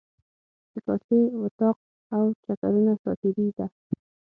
[0.71, 1.77] د کاسې، وطاق
[2.15, 3.65] او چکرونو ساعتیري ده.